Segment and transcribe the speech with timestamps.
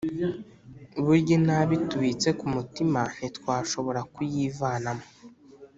[1.05, 5.05] burya inabi tubitse ku mutima ntitwashobora kuyivamo